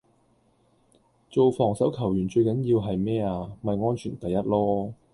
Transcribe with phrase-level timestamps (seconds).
[1.29, 3.51] 做防守球員最緊要係咩呀?
[3.61, 4.93] 咪安全第一囉